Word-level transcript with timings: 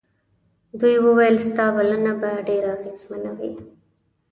دوی 0.79 0.95
وویل 1.05 1.35
ستا 1.49 1.65
بلنه 1.75 2.13
به 2.21 2.29
ډېره 2.47 2.69
اغېزمنه 2.77 3.31
وي. 3.37 3.51